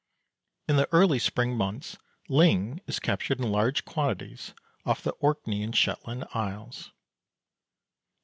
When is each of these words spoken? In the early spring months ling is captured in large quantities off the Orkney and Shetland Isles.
In 0.67 0.77
the 0.77 0.91
early 0.91 1.19
spring 1.19 1.55
months 1.55 1.95
ling 2.27 2.81
is 2.87 2.97
captured 2.99 3.37
in 3.39 3.51
large 3.51 3.85
quantities 3.85 4.55
off 4.83 5.03
the 5.03 5.11
Orkney 5.19 5.61
and 5.61 5.75
Shetland 5.75 6.25
Isles. 6.33 6.89